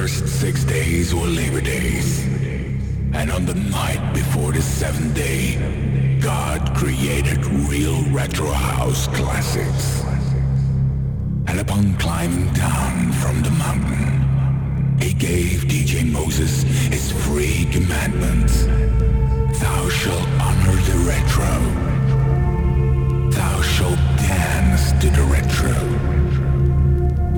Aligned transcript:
first 0.00 0.28
six 0.28 0.62
days 0.62 1.12
were 1.12 1.26
Labor 1.26 1.60
Days. 1.60 2.24
And 3.18 3.32
on 3.32 3.44
the 3.46 3.54
night 3.54 4.12
before 4.14 4.52
the 4.52 4.62
seventh 4.62 5.12
day, 5.12 5.42
God 6.20 6.60
created 6.76 7.44
real 7.70 8.00
retro 8.12 8.52
house 8.52 9.08
classics. 9.08 10.04
And 11.48 11.58
upon 11.58 11.96
climbing 11.96 12.52
down 12.52 13.10
from 13.20 13.42
the 13.42 13.50
mountain, 13.50 14.98
he 15.02 15.12
gave 15.14 15.66
DJ 15.72 16.08
Moses 16.12 16.62
his 16.94 17.10
free 17.24 17.66
commandments. 17.72 18.66
Thou 19.62 19.88
shalt 19.88 20.28
honor 20.46 20.78
the 20.90 20.98
retro. 21.12 21.54
Thou 23.38 23.62
shalt 23.62 24.02
dance 24.30 24.92
to 25.02 25.08
the 25.18 25.24
retro. 25.36 25.76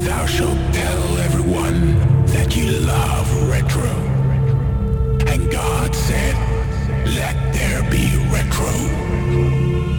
Thou 0.06 0.27
shalt 0.27 0.61
tell 0.74 1.18
everyone 1.27 2.09
that 2.32 2.56
you 2.56 2.70
love 2.80 3.48
retro. 3.48 3.90
And 5.26 5.50
God 5.50 5.94
said, 5.94 6.34
let 7.16 7.36
there 7.52 7.82
be 7.90 8.16
retro. 8.30 9.89